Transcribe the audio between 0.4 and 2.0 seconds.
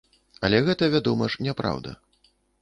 Але гэта, вядома ж, няпраўда.